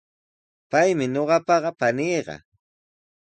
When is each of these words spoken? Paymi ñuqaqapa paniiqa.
Paymi 0.69 1.05
ñuqaqapa 1.13 1.69
paniiqa. 1.79 2.35